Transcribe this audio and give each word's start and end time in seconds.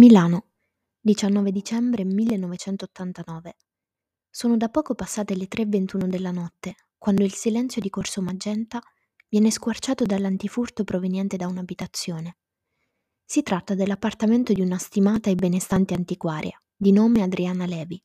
Milano, 0.00 0.52
19 1.00 1.52
dicembre 1.52 2.06
1989. 2.06 3.56
Sono 4.30 4.56
da 4.56 4.70
poco 4.70 4.94
passate 4.94 5.36
le 5.36 5.46
3.21 5.46 6.06
della 6.06 6.30
notte, 6.30 6.86
quando 6.96 7.22
il 7.22 7.34
silenzio 7.34 7.82
di 7.82 7.90
Corso 7.90 8.22
Magenta 8.22 8.80
viene 9.28 9.50
squarciato 9.50 10.06
dall'antifurto 10.06 10.84
proveniente 10.84 11.36
da 11.36 11.48
un'abitazione. 11.48 12.38
Si 13.26 13.42
tratta 13.42 13.74
dell'appartamento 13.74 14.54
di 14.54 14.62
una 14.62 14.78
stimata 14.78 15.28
e 15.28 15.34
benestante 15.34 15.92
antiquaria, 15.92 16.58
di 16.74 16.92
nome 16.92 17.20
Adriana 17.20 17.66
Levi. 17.66 18.02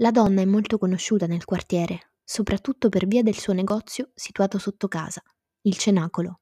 La 0.00 0.10
donna 0.10 0.40
è 0.40 0.44
molto 0.44 0.76
conosciuta 0.76 1.28
nel 1.28 1.44
quartiere, 1.44 2.14
soprattutto 2.24 2.88
per 2.88 3.06
via 3.06 3.22
del 3.22 3.38
suo 3.38 3.52
negozio 3.52 4.10
situato 4.12 4.58
sotto 4.58 4.88
casa, 4.88 5.22
il 5.60 5.76
Cenacolo. 5.76 6.40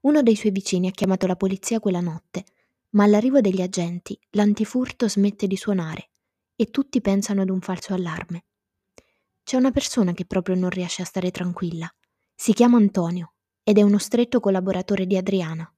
Uno 0.00 0.22
dei 0.22 0.36
suoi 0.36 0.52
vicini 0.52 0.88
ha 0.88 0.90
chiamato 0.90 1.26
la 1.26 1.36
polizia 1.36 1.80
quella 1.80 2.02
notte 2.02 2.44
ma 2.90 3.04
all'arrivo 3.04 3.40
degli 3.40 3.60
agenti 3.60 4.18
l'antifurto 4.30 5.08
smette 5.08 5.46
di 5.46 5.56
suonare 5.56 6.10
e 6.56 6.66
tutti 6.66 7.00
pensano 7.00 7.42
ad 7.42 7.50
un 7.50 7.60
falso 7.60 7.94
allarme. 7.94 8.44
C'è 9.42 9.56
una 9.56 9.70
persona 9.70 10.12
che 10.12 10.24
proprio 10.24 10.56
non 10.56 10.70
riesce 10.70 11.02
a 11.02 11.06
stare 11.06 11.30
tranquilla. 11.30 11.88
Si 12.34 12.52
chiama 12.52 12.76
Antonio 12.76 13.34
ed 13.62 13.78
è 13.78 13.82
uno 13.82 13.98
stretto 13.98 14.40
collaboratore 14.40 15.06
di 15.06 15.16
Adriana. 15.16 15.70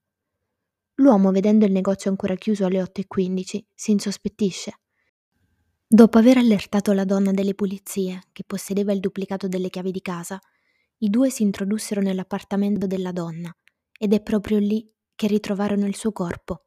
L'uomo, 0.95 1.31
vedendo 1.31 1.65
il 1.65 1.71
negozio 1.71 2.09
ancora 2.09 2.35
chiuso 2.35 2.65
alle 2.65 2.81
8.15, 2.81 3.63
si 3.73 3.91
insospettisce. 3.91 4.79
Dopo 5.87 6.17
aver 6.17 6.37
allertato 6.37 6.93
la 6.93 7.05
donna 7.05 7.31
delle 7.31 7.53
pulizie, 7.53 8.23
che 8.31 8.43
possedeva 8.45 8.93
il 8.93 8.99
duplicato 8.99 9.47
delle 9.47 9.69
chiavi 9.69 9.91
di 9.91 10.01
casa, 10.01 10.39
i 10.99 11.09
due 11.09 11.29
si 11.29 11.43
introdussero 11.43 12.01
nell'appartamento 12.01 12.87
della 12.87 13.11
donna 13.11 13.53
ed 13.97 14.13
è 14.13 14.21
proprio 14.21 14.59
lì 14.59 14.89
che 15.15 15.27
ritrovarono 15.27 15.85
il 15.87 15.95
suo 15.95 16.11
corpo, 16.11 16.65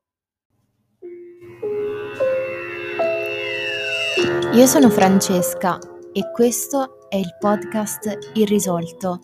Io 4.35 4.67
sono 4.67 4.91
Francesca 4.91 5.79
e 6.13 6.31
questo 6.33 7.09
è 7.09 7.17
il 7.17 7.37
podcast 7.39 8.33
Irrisolto. 8.35 9.21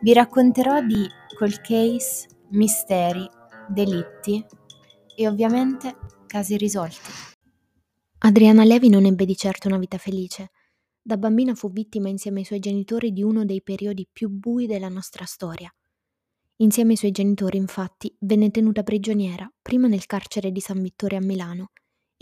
Vi 0.00 0.12
racconterò 0.12 0.80
di 0.80 1.06
cold 1.36 1.60
case, 1.60 2.26
misteri, 2.50 3.28
delitti 3.68 4.44
e 5.16 5.28
ovviamente 5.28 5.96
casi 6.26 6.56
risolti. 6.56 7.10
Adriana 8.18 8.64
Levi 8.64 8.88
non 8.88 9.04
ebbe 9.04 9.24
di 9.24 9.36
certo 9.36 9.68
una 9.68 9.78
vita 9.78 9.98
felice. 9.98 10.50
Da 11.00 11.16
bambina 11.16 11.54
fu 11.54 11.70
vittima 11.70 12.08
insieme 12.08 12.40
ai 12.40 12.44
suoi 12.44 12.58
genitori 12.58 13.12
di 13.12 13.22
uno 13.22 13.44
dei 13.44 13.62
periodi 13.62 14.08
più 14.10 14.28
bui 14.28 14.66
della 14.66 14.88
nostra 14.88 15.24
storia. 15.24 15.72
Insieme 16.56 16.90
ai 16.92 16.96
suoi 16.96 17.12
genitori, 17.12 17.58
infatti, 17.58 18.12
venne 18.20 18.50
tenuta 18.50 18.82
prigioniera, 18.82 19.48
prima 19.62 19.86
nel 19.86 20.06
carcere 20.06 20.50
di 20.50 20.60
San 20.60 20.82
Vittore 20.82 21.16
a 21.16 21.20
Milano 21.20 21.70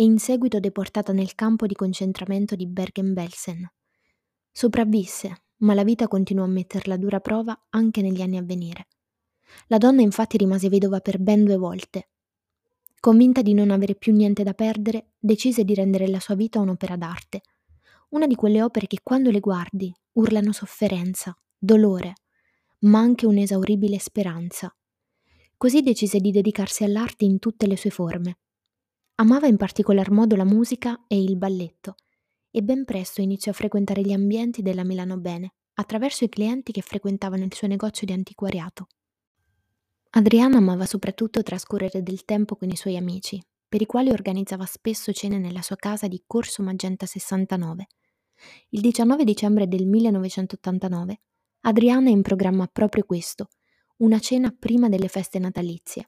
e 0.01 0.03
in 0.03 0.19
seguito 0.19 0.61
deportata 0.61 1.13
nel 1.13 1.35
campo 1.35 1.67
di 1.67 1.75
concentramento 1.75 2.57
di 2.57 2.67
Bergen-Belsen. 2.67 3.71
Sopravvisse, 4.51 5.43
ma 5.59 5.75
la 5.75 5.85
vita 5.85 6.09
continuò 6.09 6.45
a 6.45 6.49
metterla 6.49 6.95
a 6.95 6.97
dura 6.97 7.21
prova 7.21 7.67
anche 7.69 8.01
negli 8.01 8.23
anni 8.23 8.39
a 8.39 8.43
venire. 8.43 8.87
La 9.67 9.77
donna 9.77 10.01
infatti 10.01 10.39
rimase 10.39 10.71
vedova 10.71 11.01
per 11.01 11.19
ben 11.19 11.45
due 11.45 11.59
volte. 11.59 12.09
Convinta 12.99 13.43
di 13.43 13.53
non 13.53 13.71
avere 13.71 13.95
più 13.95 14.15
niente 14.15 14.43
da 14.43 14.55
perdere, 14.55 15.11
decise 15.19 15.65
di 15.65 15.75
rendere 15.75 16.09
la 16.09 16.19
sua 16.19 16.35
vita 16.35 16.61
un'opera 16.61 16.97
d'arte. 16.97 17.43
Una 18.09 18.27
di 18.27 18.37
quelle 18.37 18.63
opere 18.63 18.87
che 18.87 19.01
quando 19.03 19.31
le 19.31 19.41
guardi 19.41 19.95
urlano 20.13 20.53
sofferenza, 20.53 21.37
dolore, 21.59 22.15
ma 22.85 23.01
anche 23.01 23.27
un'esauribile 23.27 23.99
speranza. 23.99 24.75
Così 25.59 25.83
decise 25.83 26.21
di 26.21 26.31
dedicarsi 26.31 26.85
all'arte 26.85 27.27
in 27.27 27.39
tutte 27.39 27.67
le 27.67 27.77
sue 27.77 27.91
forme. 27.91 28.39
Amava 29.21 29.47
in 29.47 29.59
particolar 29.59 30.11
modo 30.11 30.35
la 30.35 30.47
musica 30.47 31.05
e 31.07 31.23
il 31.23 31.37
balletto 31.37 31.97
e 32.51 32.63
ben 32.63 32.87
presto 32.87 33.21
iniziò 33.21 33.51
a 33.51 33.55
frequentare 33.55 34.01
gli 34.01 34.15
ambienti 34.15 34.63
della 34.63 34.83
Milano 34.83 35.19
Bene 35.19 35.53
attraverso 35.75 36.25
i 36.25 36.31
clienti 36.31 36.73
che 36.73 36.81
frequentavano 36.81 37.45
il 37.45 37.53
suo 37.55 37.69
negozio 37.69 38.07
di 38.07 38.15
antiquariato. 38.15 38.87
Adriana 40.13 40.57
amava 40.57 40.87
soprattutto 40.87 41.43
trascorrere 41.43 42.03
del 42.03 42.25
tempo 42.25 42.57
con 42.57 42.71
i 42.71 42.77
suoi 42.77 42.97
amici, 42.97 43.39
per 43.69 43.83
i 43.83 43.87
quali 43.87 44.09
organizzava 44.09 44.65
spesso 44.65 45.13
cene 45.13 45.37
nella 45.37 45.61
sua 45.61 45.77
casa 45.77 46.09
di 46.09 46.23
Corso 46.27 46.63
Magenta 46.63 47.05
69. 47.05 47.89
Il 48.71 48.81
19 48.81 49.25
dicembre 49.25 49.69
del 49.69 49.85
1989 49.85 51.21
Adriana 51.65 52.09
è 52.09 52.13
in 52.13 52.23
programma 52.23 52.67
proprio 52.69 53.05
questo, 53.05 53.51
una 53.99 54.19
cena 54.19 54.51
prima 54.59 54.89
delle 54.89 55.09
feste 55.09 55.39
natalizie. 55.39 56.07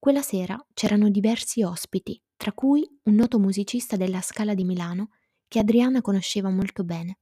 Quella 0.00 0.22
sera 0.22 0.58
c'erano 0.72 1.10
diversi 1.10 1.62
ospiti, 1.62 2.18
tra 2.34 2.54
cui 2.54 2.88
un 3.02 3.14
noto 3.16 3.38
musicista 3.38 3.96
della 3.96 4.22
Scala 4.22 4.54
di 4.54 4.64
Milano 4.64 5.10
che 5.46 5.58
Adriana 5.58 6.00
conosceva 6.00 6.48
molto 6.48 6.84
bene. 6.84 7.18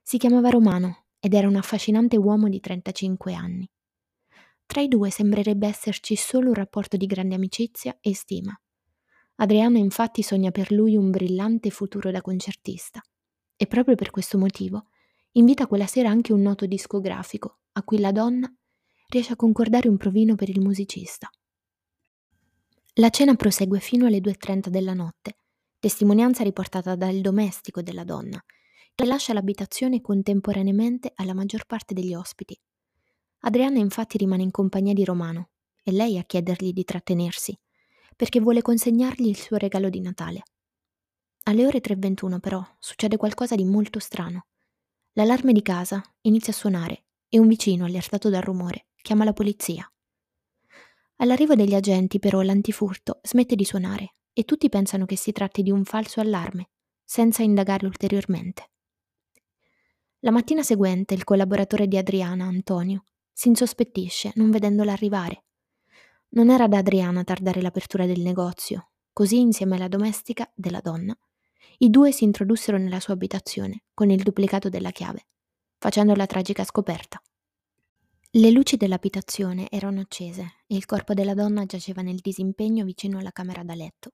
Si 0.00 0.16
chiamava 0.16 0.48
Romano 0.48 1.06
ed 1.18 1.34
era 1.34 1.48
un 1.48 1.56
affascinante 1.56 2.16
uomo 2.16 2.48
di 2.48 2.60
35 2.60 3.34
anni. 3.34 3.68
Tra 4.64 4.80
i 4.80 4.86
due 4.86 5.10
sembrerebbe 5.10 5.66
esserci 5.66 6.14
solo 6.14 6.50
un 6.50 6.54
rapporto 6.54 6.96
di 6.96 7.06
grande 7.06 7.34
amicizia 7.34 7.98
e 8.00 8.14
stima. 8.14 8.56
Adriana 9.36 9.78
infatti 9.78 10.22
sogna 10.22 10.52
per 10.52 10.70
lui 10.70 10.94
un 10.94 11.10
brillante 11.10 11.70
futuro 11.70 12.12
da 12.12 12.20
concertista 12.20 13.00
e 13.56 13.66
proprio 13.66 13.96
per 13.96 14.10
questo 14.10 14.38
motivo 14.38 14.86
invita 15.32 15.66
quella 15.66 15.88
sera 15.88 16.10
anche 16.10 16.32
un 16.32 16.42
noto 16.42 16.64
discografico 16.66 17.58
a 17.72 17.82
cui 17.82 17.98
la 17.98 18.12
donna 18.12 18.48
riesce 19.08 19.32
a 19.32 19.36
concordare 19.36 19.88
un 19.88 19.96
provino 19.96 20.36
per 20.36 20.48
il 20.48 20.60
musicista. 20.60 21.28
La 22.96 23.08
cena 23.08 23.34
prosegue 23.36 23.80
fino 23.80 24.04
alle 24.04 24.18
2.30 24.18 24.68
della 24.68 24.92
notte, 24.92 25.36
testimonianza 25.78 26.42
riportata 26.42 26.94
dal 26.94 27.22
domestico 27.22 27.80
della 27.80 28.04
donna, 28.04 28.38
che 28.94 29.06
lascia 29.06 29.32
l'abitazione 29.32 30.02
contemporaneamente 30.02 31.10
alla 31.14 31.32
maggior 31.32 31.64
parte 31.64 31.94
degli 31.94 32.14
ospiti. 32.14 32.54
Adriana 33.44 33.78
infatti 33.78 34.18
rimane 34.18 34.42
in 34.42 34.50
compagnia 34.50 34.92
di 34.92 35.06
Romano, 35.06 35.52
e 35.82 35.90
lei 35.90 36.18
a 36.18 36.24
chiedergli 36.24 36.74
di 36.74 36.84
trattenersi, 36.84 37.58
perché 38.14 38.40
vuole 38.40 38.60
consegnargli 38.60 39.26
il 39.26 39.38
suo 39.38 39.56
regalo 39.56 39.88
di 39.88 40.00
Natale. 40.00 40.42
Alle 41.44 41.64
ore 41.64 41.80
3.21 41.80 42.40
però 42.40 42.62
succede 42.78 43.16
qualcosa 43.16 43.54
di 43.54 43.64
molto 43.64 44.00
strano. 44.00 44.48
L'allarme 45.12 45.54
di 45.54 45.62
casa 45.62 46.02
inizia 46.20 46.52
a 46.52 46.56
suonare 46.56 47.04
e 47.30 47.38
un 47.38 47.48
vicino, 47.48 47.86
allertato 47.86 48.28
dal 48.28 48.42
rumore, 48.42 48.88
chiama 49.00 49.24
la 49.24 49.32
polizia. 49.32 49.90
All'arrivo 51.22 51.54
degli 51.54 51.74
agenti 51.74 52.18
però 52.18 52.40
l'antifurto 52.40 53.20
smette 53.22 53.54
di 53.54 53.64
suonare 53.64 54.16
e 54.32 54.42
tutti 54.42 54.68
pensano 54.68 55.06
che 55.06 55.16
si 55.16 55.30
tratti 55.30 55.62
di 55.62 55.70
un 55.70 55.84
falso 55.84 56.18
allarme, 56.20 56.70
senza 57.04 57.44
indagare 57.44 57.86
ulteriormente. 57.86 58.70
La 60.20 60.32
mattina 60.32 60.64
seguente 60.64 61.14
il 61.14 61.22
collaboratore 61.22 61.86
di 61.86 61.96
Adriana, 61.96 62.46
Antonio, 62.46 63.04
si 63.32 63.46
insospettisce 63.46 64.32
non 64.34 64.50
vedendola 64.50 64.90
arrivare. 64.90 65.44
Non 66.30 66.50
era 66.50 66.66
da 66.66 66.78
Adriana 66.78 67.22
tardare 67.22 67.62
l'apertura 67.62 68.04
del 68.04 68.20
negozio, 68.20 68.90
così 69.12 69.38
insieme 69.38 69.76
alla 69.76 69.88
domestica 69.88 70.50
della 70.56 70.80
donna, 70.80 71.16
i 71.78 71.88
due 71.88 72.10
si 72.10 72.24
introdussero 72.24 72.78
nella 72.78 72.98
sua 72.98 73.14
abitazione 73.14 73.84
con 73.94 74.10
il 74.10 74.24
duplicato 74.24 74.68
della 74.68 74.90
chiave, 74.90 75.26
facendo 75.78 76.16
la 76.16 76.26
tragica 76.26 76.64
scoperta. 76.64 77.22
Le 78.34 78.50
luci 78.50 78.78
dell'abitazione 78.78 79.68
erano 79.68 80.00
accese 80.00 80.60
e 80.66 80.74
il 80.74 80.86
corpo 80.86 81.12
della 81.12 81.34
donna 81.34 81.66
giaceva 81.66 82.00
nel 82.00 82.20
disimpegno 82.20 82.82
vicino 82.82 83.18
alla 83.18 83.30
camera 83.30 83.62
da 83.62 83.74
letto. 83.74 84.12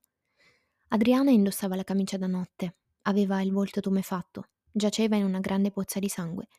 Adriana 0.89 1.31
indossava 1.31 1.77
la 1.77 1.85
camicia 1.85 2.17
da 2.17 2.27
notte, 2.27 2.79
aveva 3.03 3.41
il 3.41 3.53
volto 3.53 3.79
tumefatto, 3.79 4.49
giaceva 4.69 5.15
in 5.15 5.23
una 5.23 5.39
grande 5.39 5.71
pozza 5.71 5.99
di 5.99 6.09
sangue 6.09 6.49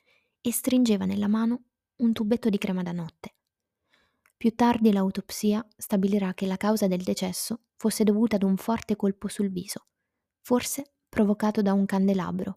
e 0.40 0.50
stringeva 0.50 1.04
nella 1.04 1.28
mano 1.28 1.64
un 1.96 2.14
tubetto 2.14 2.48
di 2.48 2.56
crema 2.56 2.82
da 2.82 2.92
notte. 2.92 3.34
Più 4.38 4.54
tardi 4.54 4.90
l'autopsia 4.90 5.62
stabilirà 5.76 6.32
che 6.32 6.46
la 6.46 6.56
causa 6.56 6.86
del 6.86 7.02
decesso 7.02 7.64
fosse 7.76 8.04
dovuta 8.04 8.36
ad 8.36 8.42
un 8.42 8.56
forte 8.56 8.96
colpo 8.96 9.28
sul 9.28 9.50
viso, 9.50 9.88
forse 10.40 10.94
provocato 11.10 11.60
da 11.60 11.74
un 11.74 11.84
candelabro 11.84 12.56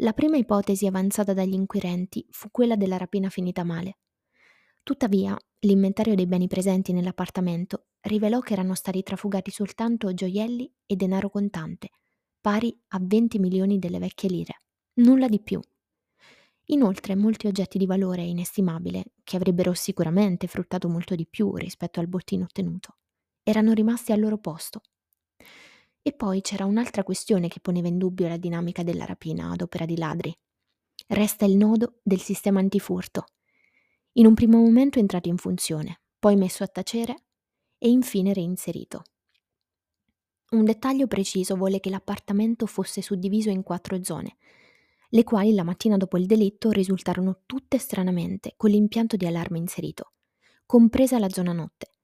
la 0.00 0.12
prima 0.12 0.36
ipotesi 0.36 0.86
avanzata 0.86 1.32
dagli 1.32 1.54
inquirenti 1.54 2.26
fu 2.30 2.50
quella 2.50 2.76
della 2.76 2.98
rapina 2.98 3.30
finita 3.30 3.64
male. 3.64 3.98
Tuttavia, 4.82 5.34
l'inventario 5.60 6.14
dei 6.14 6.26
beni 6.26 6.48
presenti 6.48 6.92
nell'appartamento 6.92 7.86
rivelò 8.02 8.40
che 8.40 8.52
erano 8.52 8.74
stati 8.74 9.02
trafugati 9.02 9.50
soltanto 9.50 10.12
gioielli 10.12 10.70
e 10.84 10.96
denaro 10.96 11.30
contante, 11.30 11.90
pari 12.40 12.78
a 12.88 12.98
20 13.00 13.38
milioni 13.38 13.78
delle 13.78 13.98
vecchie 13.98 14.28
lire. 14.28 14.60
Nulla 14.94 15.28
di 15.28 15.40
più. 15.40 15.60
Inoltre, 16.66 17.14
molti 17.16 17.46
oggetti 17.46 17.78
di 17.78 17.86
valore 17.86 18.22
inestimabile, 18.22 19.12
che 19.24 19.36
avrebbero 19.36 19.72
sicuramente 19.72 20.46
fruttato 20.46 20.88
molto 20.88 21.14
di 21.14 21.26
più 21.26 21.54
rispetto 21.56 22.00
al 22.00 22.08
bottino 22.08 22.44
ottenuto, 22.44 22.96
erano 23.42 23.72
rimasti 23.72 24.12
al 24.12 24.20
loro 24.20 24.38
posto. 24.38 24.82
E 26.06 26.12
poi 26.12 26.40
c'era 26.40 26.66
un'altra 26.66 27.02
questione 27.02 27.48
che 27.48 27.58
poneva 27.58 27.88
in 27.88 27.98
dubbio 27.98 28.28
la 28.28 28.36
dinamica 28.36 28.84
della 28.84 29.04
rapina 29.04 29.50
ad 29.50 29.60
opera 29.60 29.84
di 29.86 29.96
ladri. 29.96 30.32
Resta 31.08 31.44
il 31.46 31.56
nodo 31.56 31.98
del 32.04 32.20
sistema 32.20 32.60
antifurto. 32.60 33.24
In 34.12 34.26
un 34.26 34.34
primo 34.34 34.58
momento 34.58 35.00
entrato 35.00 35.28
in 35.28 35.36
funzione, 35.36 36.02
poi 36.16 36.36
messo 36.36 36.62
a 36.62 36.68
tacere 36.68 37.24
e 37.76 37.88
infine 37.88 38.32
reinserito. 38.32 39.02
Un 40.50 40.64
dettaglio 40.64 41.08
preciso 41.08 41.56
vuole 41.56 41.80
che 41.80 41.90
l'appartamento 41.90 42.66
fosse 42.66 43.02
suddiviso 43.02 43.50
in 43.50 43.64
quattro 43.64 44.04
zone, 44.04 44.36
le 45.08 45.24
quali 45.24 45.54
la 45.54 45.64
mattina 45.64 45.96
dopo 45.96 46.18
il 46.18 46.26
delitto 46.26 46.70
risultarono 46.70 47.40
tutte 47.46 47.78
stranamente 47.78 48.54
con 48.56 48.70
l'impianto 48.70 49.16
di 49.16 49.26
allarme 49.26 49.58
inserito, 49.58 50.12
compresa 50.66 51.18
la 51.18 51.28
zona 51.28 51.52
notte, 51.52 51.94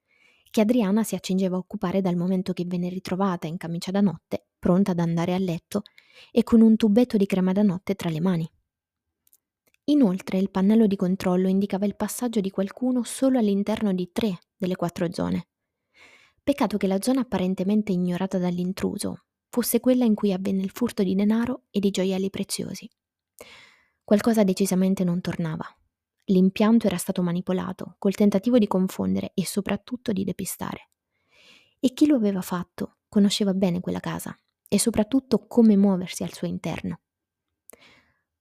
che 0.53 0.61
Adriana 0.61 1.03
si 1.03 1.15
accingeva 1.15 1.57
a 1.57 1.59
occupare 1.59 2.03
dal 2.03 2.15
momento 2.15 2.53
che 2.53 2.67
venne 2.67 2.91
ritrovata 2.91 3.47
in 3.47 3.57
camicia 3.57 3.91
da 3.91 4.03
notte, 4.03 4.49
pronta 4.59 4.91
ad 4.91 4.99
andare 4.99 5.33
a 5.33 5.39
letto 5.39 5.81
e 6.31 6.43
con 6.43 6.61
un 6.61 6.77
tubetto 6.77 7.17
di 7.17 7.25
crema 7.25 7.53
da 7.53 7.63
notte 7.63 7.95
tra 7.95 8.11
le 8.11 8.21
mani. 8.21 8.53
Inoltre 9.85 10.37
il 10.37 10.51
pannello 10.51 10.87
di 10.87 10.95
controllo 10.95 11.49
indicava 11.49 11.87
il 11.87 11.97
passaggio 11.97 12.41
di 12.41 12.51
qualcuno 12.51 13.03
solo 13.03 13.39
all'interno 13.39 13.95
di 13.95 14.11
tre 14.13 14.41
delle 14.55 14.77
quattro 14.77 15.11
zone. 15.11 15.49
Peccato 16.43 16.77
che 16.77 16.87
la 16.87 17.01
zona 17.01 17.23
apparentemente 17.23 17.93
ignorata 17.93 18.37
dall'intruso 18.37 19.25
fosse 19.49 19.81
quella 19.81 20.05
in 20.05 20.15
cui 20.15 20.35
avvenne 20.35 20.63
il 20.63 20.71
furto 20.71 21.03
di 21.03 21.15
denaro 21.15 21.63
e 21.71 21.81
di 21.81 21.91
gioielli 21.91 22.29
preziosi. 22.29 22.87
Qualcosa 24.05 24.45
decisamente 24.45 25.03
non 25.03 25.23
tornava. 25.23 25.65
L'impianto 26.27 26.87
era 26.87 26.97
stato 26.97 27.23
manipolato 27.23 27.97
col 27.99 28.15
tentativo 28.15 28.59
di 28.59 28.67
confondere 28.67 29.33
e 29.35 29.45
soprattutto 29.45 30.13
di 30.13 30.25
depistare. 30.25 30.91
E 31.81 31.93
chi 31.93 32.07
lo 32.07 32.17
aveva 32.17 32.43
fatto 32.43 32.99
conosceva 33.09 33.55
bene 33.55 33.81
quella 33.81 34.01
casa 34.01 34.37
e 34.69 34.79
soprattutto 34.79 35.47
come 35.47 35.77
muoversi 35.77 36.23
al 36.23 36.33
suo 36.33 36.47
interno. 36.47 37.01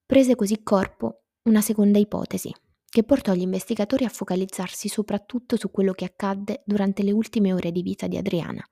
Prese 0.05 0.35
così 0.35 0.61
corpo 0.63 1.23
una 1.43 1.61
seconda 1.61 1.97
ipotesi, 1.97 2.53
che 2.87 3.03
portò 3.03 3.33
gli 3.33 3.41
investigatori 3.41 4.03
a 4.03 4.09
focalizzarsi 4.09 4.89
soprattutto 4.89 5.55
su 5.55 5.71
quello 5.71 5.93
che 5.93 6.05
accadde 6.05 6.61
durante 6.65 7.03
le 7.03 7.11
ultime 7.11 7.53
ore 7.53 7.71
di 7.71 7.81
vita 7.81 8.07
di 8.07 8.17
Adriana, 8.17 8.63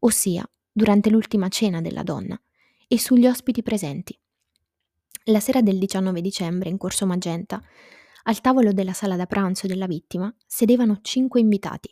ossia 0.00 0.48
durante 0.72 1.10
l'ultima 1.10 1.48
cena 1.48 1.80
della 1.80 2.04
donna, 2.04 2.40
e 2.86 2.98
sugli 2.98 3.26
ospiti 3.26 3.62
presenti. 3.62 4.18
La 5.24 5.40
sera 5.40 5.60
del 5.60 5.78
19 5.78 6.20
dicembre, 6.20 6.70
in 6.70 6.78
Corso 6.78 7.04
Magenta, 7.04 7.62
al 8.28 8.42
tavolo 8.42 8.72
della 8.72 8.92
sala 8.92 9.16
da 9.16 9.24
pranzo 9.24 9.66
della 9.66 9.86
vittima 9.86 10.32
sedevano 10.46 10.98
cinque 11.00 11.40
invitati. 11.40 11.88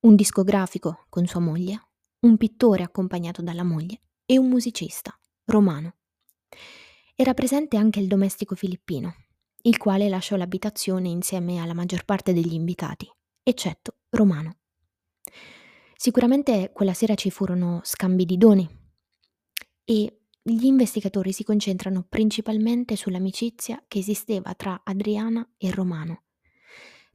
Un 0.00 0.14
discografico 0.14 1.04
con 1.10 1.26
sua 1.26 1.40
moglie, 1.40 1.88
un 2.20 2.38
pittore 2.38 2.82
accompagnato 2.82 3.42
dalla 3.42 3.62
moglie 3.62 4.00
e 4.24 4.38
un 4.38 4.48
musicista, 4.48 5.14
romano. 5.44 5.96
Era 7.14 7.34
presente 7.34 7.76
anche 7.76 8.00
il 8.00 8.06
domestico 8.06 8.54
filippino, 8.54 9.14
il 9.62 9.76
quale 9.76 10.08
lasciò 10.08 10.36
l'abitazione 10.36 11.10
insieme 11.10 11.58
alla 11.58 11.74
maggior 11.74 12.06
parte 12.06 12.32
degli 12.32 12.54
invitati, 12.54 13.06
eccetto 13.42 13.96
Romano. 14.08 14.56
Sicuramente 15.94 16.70
quella 16.72 16.94
sera 16.94 17.14
ci 17.14 17.30
furono 17.30 17.80
scambi 17.84 18.24
di 18.24 18.38
doni 18.38 18.66
e 19.84 20.19
gli 20.52 20.64
investigatori 20.64 21.32
si 21.32 21.44
concentrano 21.44 22.04
principalmente 22.08 22.96
sull'amicizia 22.96 23.84
che 23.86 24.00
esisteva 24.00 24.54
tra 24.54 24.80
Adriana 24.84 25.48
e 25.56 25.70
Romano, 25.70 26.24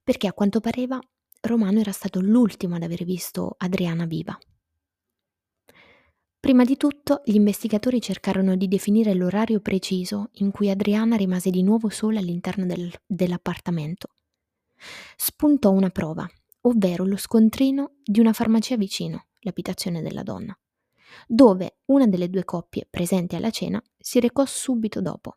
perché 0.04 0.28
a 0.28 0.34
quanto 0.34 0.62
pareva 0.62 1.00
Romano 1.42 1.80
era 1.80 1.92
stato 1.92 2.22
l'ultimo 2.22 2.76
ad 2.76 2.84
aver 2.84 3.04
visto 3.04 3.56
Adriana 3.58 4.06
viva. 4.06 4.38
Prima 6.40 6.64
di 6.64 6.78
tutto 6.78 7.22
gli 7.26 7.36
investigatori 7.36 8.00
cercarono 8.00 8.56
di 8.56 8.68
definire 8.68 9.16
l'orario 9.16 9.60
preciso 9.60 10.30
in 10.34 10.52
cui 10.52 10.70
Adriana 10.70 11.16
rimase 11.16 11.50
di 11.50 11.64
nuovo 11.64 11.90
sola 11.90 12.20
all'interno 12.20 12.66
del, 12.66 12.92
dell'appartamento. 13.06 14.10
Spuntò 15.18 15.72
una 15.72 15.90
prova, 15.90 16.30
ovvero 16.62 17.04
lo 17.04 17.18
scontrino 17.18 17.96
di 18.04 18.20
una 18.20 18.34
farmacia 18.34 18.78
vicino, 18.78 19.26
l'abitazione 19.40 20.02
della 20.02 20.24
donna, 20.24 20.58
dove 21.28 21.78
una 21.86 22.08
delle 22.08 22.30
due 22.30 22.44
coppie 22.44 22.88
presenti 22.90 23.36
alla 23.36 23.52
cena 23.52 23.82
si 23.98 24.20
recò 24.20 24.46
subito 24.46 25.02
dopo. 25.02 25.36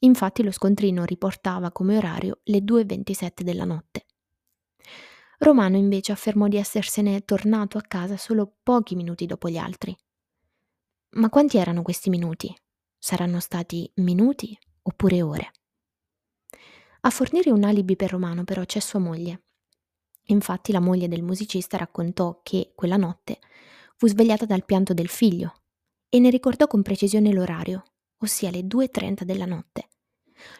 Infatti 0.00 0.42
lo 0.42 0.52
scontrino 0.52 1.04
riportava 1.04 1.72
come 1.72 1.96
orario 1.96 2.40
le 2.44 2.58
2.27 2.58 3.42
della 3.42 3.64
notte. 3.64 4.06
Romano 5.38 5.76
invece 5.76 6.12
affermò 6.12 6.48
di 6.48 6.56
essersene 6.56 7.24
tornato 7.24 7.78
a 7.78 7.82
casa 7.82 8.16
solo 8.16 8.56
pochi 8.62 8.94
minuti 8.96 9.26
dopo 9.26 9.48
gli 9.48 9.56
altri. 9.56 9.96
Ma 11.10 11.28
quanti 11.28 11.58
erano 11.58 11.82
questi 11.82 12.10
minuti? 12.10 12.54
Saranno 12.98 13.40
stati 13.40 13.90
minuti 13.96 14.56
oppure 14.82 15.22
ore? 15.22 15.52
A 17.02 17.10
fornire 17.10 17.50
un 17.50 17.64
alibi 17.64 17.96
per 17.96 18.10
Romano 18.10 18.44
però 18.44 18.64
c'è 18.64 18.80
sua 18.80 18.98
moglie. 18.98 19.42
Infatti 20.30 20.72
la 20.72 20.80
moglie 20.80 21.08
del 21.08 21.22
musicista 21.22 21.76
raccontò 21.76 22.40
che 22.42 22.72
quella 22.74 22.96
notte 22.96 23.38
fu 23.98 24.06
svegliata 24.06 24.46
dal 24.46 24.64
pianto 24.64 24.94
del 24.94 25.08
figlio 25.08 25.54
e 26.08 26.20
ne 26.20 26.30
ricordò 26.30 26.68
con 26.68 26.82
precisione 26.82 27.32
l'orario, 27.32 27.82
ossia 28.18 28.48
le 28.50 28.60
2.30 28.60 29.24
della 29.24 29.44
notte, 29.44 29.88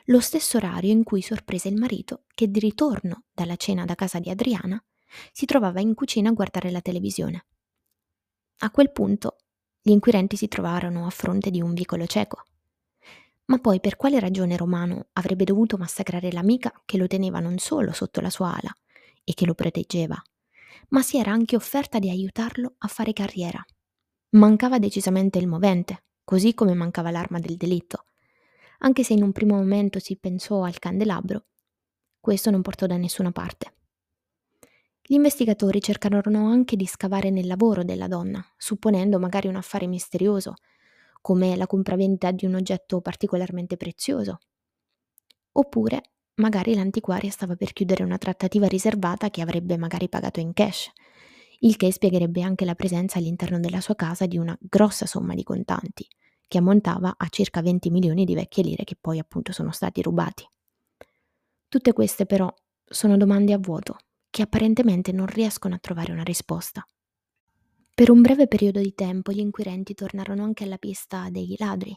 lo 0.07 0.19
stesso 0.19 0.57
orario 0.57 0.91
in 0.91 1.05
cui 1.05 1.23
sorprese 1.23 1.69
il 1.69 1.77
marito 1.77 2.25
che 2.35 2.51
di 2.51 2.59
ritorno 2.59 3.27
dalla 3.33 3.55
cena 3.55 3.85
da 3.85 3.95
casa 3.95 4.19
di 4.19 4.29
Adriana 4.29 4.83
si 5.31 5.47
trovava 5.47 5.81
in 5.81 5.95
cucina 5.95 6.31
a 6.31 6.33
guardare 6.33 6.73
la 6.73 6.81
televisione. 6.81 7.47
A 8.59 8.71
quel 8.73 8.91
punto 8.91 9.37
gli 9.81 9.91
inquirenti 9.91 10.37
si 10.37 10.49
trovarono 10.49 11.07
a 11.07 11.11
fronte 11.11 11.51
di 11.51 11.61
un 11.61 11.75
vicolo 11.75 12.07
cieco. 12.07 12.43
Ma 13.45 13.59
poi 13.59 13.79
per 13.79 13.97
quale 13.97 14.19
ragione 14.19 14.57
Romano 14.57 15.07
avrebbe 15.13 15.45
dovuto 15.45 15.77
massacrare 15.77 16.33
l'amica 16.33 16.73
che 16.85 16.99
lo 16.99 17.07
teneva 17.07 17.39
non 17.39 17.59
solo 17.59 17.93
sotto 17.93 18.21
la 18.21 18.31
sua 18.31 18.53
ala 18.53 18.75
e 19.23 19.33
che 19.33 19.47
lo 19.47 19.55
proteggeva, 19.55 20.21
ma 20.89 21.03
si 21.03 21.19
era 21.19 21.33
anche 21.33 21.57
offerta 21.57 21.99
di 21.99 22.11
aiutarlo 22.11 22.75
a 22.79 22.89
fare 22.89 23.13
carriera. 23.13 23.65
Mancava 24.31 24.79
decisamente 24.79 25.39
il 25.39 25.47
movente, 25.47 26.05
così 26.25 26.55
come 26.55 26.75
mancava 26.75 27.11
l'arma 27.11 27.39
del 27.39 27.57
delitto. 27.57 28.05
Anche 28.79 29.03
se 29.03 29.15
in 29.15 29.23
un 29.23 29.33
primo 29.33 29.57
momento 29.57 29.99
si 29.99 30.17
pensò 30.17 30.63
al 30.63 30.79
candelabro, 30.79 31.47
questo 32.21 32.51
non 32.51 32.63
portò 32.63 32.87
da 32.87 32.97
nessuna 32.97 33.33
parte. 33.33 33.75
Gli 35.01 35.15
investigatori 35.15 35.81
cercarono 35.81 36.49
anche 36.49 36.77
di 36.77 36.87
scavare 36.87 37.31
nel 37.31 37.47
lavoro 37.47 37.83
della 37.83 38.09
donna, 38.09 38.45
supponendo 38.57 39.19
magari 39.19 39.49
un 39.49 39.57
affare 39.57 39.87
misterioso, 39.87 40.57
come 41.23 41.57
la 41.57 41.67
compravendita 41.67 42.31
di 42.31 42.45
un 42.45 42.55
oggetto 42.57 43.01
particolarmente 43.01 43.77
prezioso. 43.79 44.39
Oppure 45.53 46.03
magari 46.39 46.75
l'antiquaria 46.75 47.31
stava 47.31 47.55
per 47.55 47.73
chiudere 47.73 48.03
una 48.03 48.19
trattativa 48.19 48.67
riservata 48.67 49.31
che 49.31 49.41
avrebbe 49.41 49.77
magari 49.77 50.09
pagato 50.09 50.41
in 50.41 50.53
cash, 50.53 50.91
il 51.61 51.77
che 51.77 51.93
spiegherebbe 51.93 52.43
anche 52.43 52.65
la 52.65 52.75
presenza 52.75 53.19
all'interno 53.19 53.59
della 53.61 53.81
sua 53.81 53.95
casa 53.95 54.27
di 54.27 54.39
una 54.39 54.57
grossa 54.61 55.07
somma 55.07 55.35
di 55.35 55.43
contanti, 55.43 56.07
che 56.47 56.59
ammontava 56.59 57.15
a 57.17 57.29
circa 57.29 57.61
20 57.61 57.91
milioni 57.91 58.25
di 58.25 58.35
vecchie 58.35 58.63
lire 58.63 58.85
che 58.85 58.97
poi 59.01 59.19
appunto 59.19 59.53
sono 59.53 59.71
stati 59.73 60.03
rubati. 60.03 60.49
Tutte 61.69 61.93
queste 61.93 62.27
però 62.27 62.53
sono 62.85 63.17
domande 63.17 63.53
a 63.53 63.59
vuoto 63.59 63.99
che 64.31 64.43
apparentemente 64.43 65.13
non 65.13 65.27
riescono 65.27 65.75
a 65.75 65.79
trovare 65.79 66.13
una 66.13 66.23
risposta. 66.23 66.87
Per 67.95 68.11
un 68.11 68.23
breve 68.23 68.47
periodo 68.47 68.81
di 68.81 68.95
tempo 68.95 69.33
gli 69.33 69.41
inquirenti 69.41 69.95
tornarono 69.95 70.45
anche 70.45 70.65
alla 70.65 70.79
pista 70.79 71.29
dei 71.31 71.57
ladri, 71.59 71.95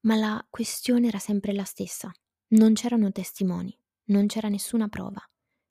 ma 0.00 0.16
la 0.16 0.44
questione 0.50 1.06
era 1.06 1.18
sempre 1.18 1.52
la 1.52 1.64
stessa. 1.64 2.12
Non 2.54 2.74
c'erano 2.74 3.10
testimoni, 3.10 3.76
non 4.10 4.28
c'era 4.28 4.48
nessuna 4.48 4.86
prova, 4.86 5.20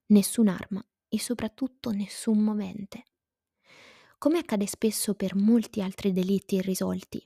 nessun'arma 0.08 0.86
e 1.08 1.18
soprattutto 1.18 1.92
nessun 1.92 2.40
movente. 2.40 3.04
Come 4.18 4.40
accade 4.40 4.68
spesso 4.68 5.14
per 5.14 5.34
molti 5.34 5.82
altri 5.82 6.12
delitti 6.12 6.56
irrisolti, 6.56 7.26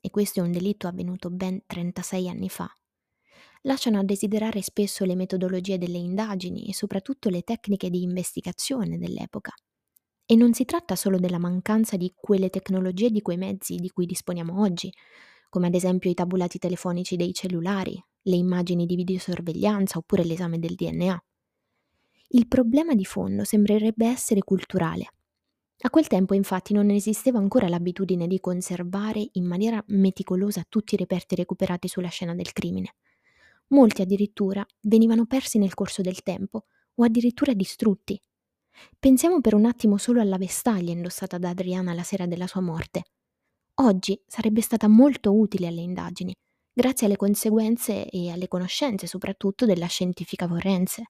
e 0.00 0.10
questo 0.10 0.38
è 0.38 0.44
un 0.44 0.52
delitto 0.52 0.86
avvenuto 0.86 1.30
ben 1.30 1.64
36 1.66 2.28
anni 2.28 2.48
fa, 2.48 2.72
lasciano 3.62 3.98
a 3.98 4.04
desiderare 4.04 4.62
spesso 4.62 5.04
le 5.04 5.16
metodologie 5.16 5.78
delle 5.78 5.98
indagini 5.98 6.68
e 6.68 6.72
soprattutto 6.72 7.28
le 7.28 7.42
tecniche 7.42 7.90
di 7.90 8.02
investigazione 8.02 8.98
dell'epoca. 8.98 9.52
E 10.24 10.36
non 10.36 10.52
si 10.52 10.64
tratta 10.64 10.94
solo 10.94 11.18
della 11.18 11.40
mancanza 11.40 11.96
di 11.96 12.12
quelle 12.14 12.50
tecnologie 12.50 13.06
e 13.06 13.10
di 13.10 13.20
quei 13.20 13.36
mezzi 13.36 13.74
di 13.74 13.90
cui 13.90 14.06
disponiamo 14.06 14.60
oggi, 14.60 14.92
come 15.48 15.66
ad 15.66 15.74
esempio 15.74 16.08
i 16.08 16.14
tabulati 16.14 16.58
telefonici 16.58 17.16
dei 17.16 17.34
cellulari, 17.34 18.00
le 18.22 18.36
immagini 18.36 18.86
di 18.86 18.96
videosorveglianza 18.96 19.98
oppure 19.98 20.24
l'esame 20.24 20.58
del 20.58 20.74
DNA. 20.74 21.24
Il 22.28 22.48
problema 22.48 22.94
di 22.94 23.04
fondo 23.04 23.44
sembrerebbe 23.44 24.06
essere 24.06 24.40
culturale. 24.42 25.12
A 25.84 25.90
quel 25.90 26.06
tempo 26.06 26.34
infatti 26.34 26.72
non 26.72 26.90
esisteva 26.90 27.38
ancora 27.38 27.68
l'abitudine 27.68 28.26
di 28.26 28.38
conservare 28.38 29.28
in 29.32 29.44
maniera 29.44 29.82
meticolosa 29.88 30.64
tutti 30.68 30.94
i 30.94 30.96
reperti 30.96 31.34
recuperati 31.34 31.88
sulla 31.88 32.08
scena 32.08 32.34
del 32.34 32.52
crimine. 32.52 32.94
Molti 33.68 34.02
addirittura 34.02 34.64
venivano 34.82 35.26
persi 35.26 35.58
nel 35.58 35.74
corso 35.74 36.02
del 36.02 36.22
tempo 36.22 36.66
o 36.94 37.04
addirittura 37.04 37.52
distrutti. 37.52 38.20
Pensiamo 38.98 39.40
per 39.40 39.54
un 39.54 39.64
attimo 39.64 39.96
solo 39.96 40.20
alla 40.20 40.38
vestaglia 40.38 40.92
indossata 40.92 41.36
da 41.38 41.50
Adriana 41.50 41.92
la 41.92 42.02
sera 42.02 42.26
della 42.26 42.46
sua 42.46 42.60
morte. 42.60 43.02
Oggi 43.74 44.22
sarebbe 44.26 44.60
stata 44.60 44.86
molto 44.88 45.36
utile 45.36 45.66
alle 45.66 45.80
indagini, 45.80 46.32
grazie 46.72 47.06
alle 47.06 47.16
conseguenze 47.16 48.08
e 48.08 48.30
alle 48.30 48.48
conoscenze 48.48 49.06
soprattutto 49.06 49.66
della 49.66 49.86
scientifica 49.86 50.46
forense, 50.46 51.04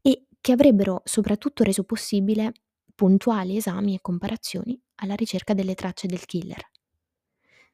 e 0.00 0.26
che 0.40 0.52
avrebbero 0.52 1.02
soprattutto 1.04 1.62
reso 1.62 1.84
possibile 1.84 2.52
puntuali 2.94 3.56
esami 3.56 3.94
e 3.94 4.00
comparazioni 4.00 4.80
alla 4.96 5.14
ricerca 5.14 5.54
delle 5.54 5.74
tracce 5.74 6.06
del 6.06 6.24
killer. 6.24 6.70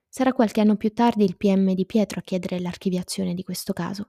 Sarà 0.08 0.32
qualche 0.32 0.60
anno 0.60 0.76
più 0.76 0.92
tardi 0.92 1.24
il 1.24 1.36
PM 1.36 1.74
di 1.74 1.84
Pietro 1.84 2.20
a 2.20 2.22
chiedere 2.22 2.60
l'archiviazione 2.60 3.34
di 3.34 3.42
questo 3.42 3.72
caso. 3.72 4.08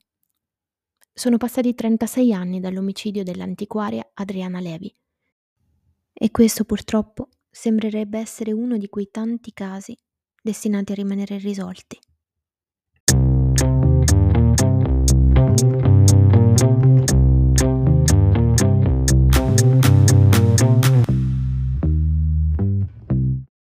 Sono 1.12 1.38
passati 1.38 1.76
36 1.76 2.34
anni 2.34 2.60
dall'omicidio 2.62 3.24
dell'antiquaria 3.24 4.10
Adriana 4.14 4.62
Levi. 4.62 4.96
E 6.14 6.32
questo 6.32 6.64
purtroppo 6.64 7.30
sembrerebbe 7.50 8.20
essere 8.20 8.54
uno 8.54 8.78
di 8.78 8.88
quei 8.88 9.10
tanti 9.12 9.52
casi 9.52 9.98
destinati 10.42 10.94
a 10.94 10.96
rimanere 10.96 11.36
irrisolti. 11.36 12.00